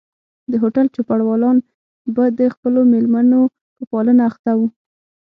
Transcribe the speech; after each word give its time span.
د 0.51 0.53
هوټل 0.63 0.85
چوپړوالان 0.95 1.57
به 2.15 2.23
د 2.39 2.41
خپلو 2.53 2.79
مېلمنو 2.93 3.41
په 3.75 3.83
پالنه 3.91 4.23
اخته 4.29 4.51
وو. 4.57 4.67